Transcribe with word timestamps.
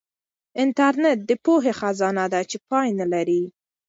انټرنیټ 0.61 1.19
د 1.29 1.31
پوهې 1.45 1.73
خزانه 1.79 2.25
ده 2.33 2.41
چې 2.49 2.57
پای 2.69 2.87
نه 2.99 3.05
لري. 3.13 3.43